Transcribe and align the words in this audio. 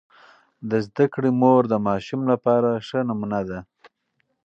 د 0.69 0.71
زده 0.85 1.05
کړې 1.13 1.31
مور 1.41 1.61
د 1.69 1.73
ماشوم 1.87 2.21
لپاره 2.31 2.69
ښه 2.87 2.99
نمونه 3.09 3.39
ده. 3.49 3.59